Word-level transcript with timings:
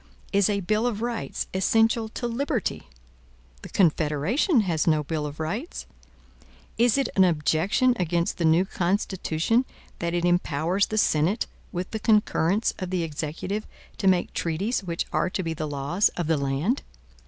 Is 0.33 0.49
a 0.49 0.61
bill 0.61 0.87
of 0.87 1.03
rights 1.03 1.45
essential 1.53 2.09
to 2.09 2.25
liberty? 2.25 2.87
The 3.61 3.69
Confederation 3.69 4.61
has 4.61 4.87
no 4.87 5.03
bill 5.03 5.27
of 5.27 5.39
rights. 5.39 5.85
Is 6.75 6.97
it 6.97 7.07
an 7.15 7.23
objection 7.23 7.93
against 7.99 8.39
the 8.39 8.45
new 8.45 8.65
Constitution, 8.65 9.63
that 9.99 10.15
it 10.15 10.25
empowers 10.25 10.87
the 10.87 10.97
Senate, 10.97 11.45
with 11.71 11.91
the 11.91 11.99
concurrence 11.99 12.73
of 12.79 12.89
the 12.89 13.03
Executive, 13.03 13.67
to 13.99 14.07
make 14.07 14.33
treaties 14.33 14.83
which 14.83 15.05
are 15.13 15.29
to 15.29 15.43
be 15.43 15.53
the 15.53 15.67
laws 15.69 16.09
of 16.17 16.25
the 16.25 16.35
land? 16.37 16.81